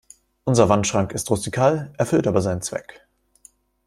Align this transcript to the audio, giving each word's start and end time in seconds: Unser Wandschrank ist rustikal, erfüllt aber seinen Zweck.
Unser 0.45 0.67
Wandschrank 0.67 1.11
ist 1.11 1.29
rustikal, 1.29 1.93
erfüllt 1.95 2.25
aber 2.25 2.41
seinen 2.41 2.63
Zweck. 2.63 3.05